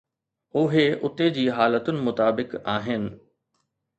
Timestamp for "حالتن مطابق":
1.59-2.57